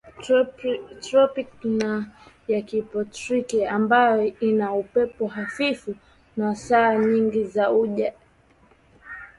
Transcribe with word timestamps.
tropiki 1.03 1.67
na 1.79 1.91
ya 2.51 2.59
kitropiki 2.67 3.65
ambayo 3.65 4.39
ina 4.39 4.73
upepo 4.73 5.27
hafifu 5.27 5.95
na 6.37 6.55
saa 6.55 6.95
nyingi 6.95 7.43
za 7.43 7.65
jua 7.71 8.11